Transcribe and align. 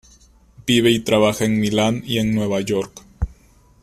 Vive 0.65 0.89
y 0.89 1.01
trabaja 1.01 1.45
en 1.45 1.59
Milán 1.59 2.01
y 2.03 2.17
en 2.17 2.33
Nueva 2.33 2.59
York 2.61 3.03